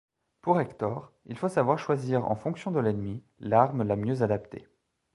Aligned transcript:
Pour 0.41 0.59
Hector, 0.59 1.11
il 1.27 1.37
faut 1.37 1.47
savoir 1.47 1.77
choisir 1.77 2.25
en 2.25 2.33
fonction 2.35 2.71
de 2.71 2.79
l'ennemi 2.79 3.21
l'arme 3.39 3.83
la 3.83 3.95
mieux 3.95 4.23
adaptée. 4.23 4.67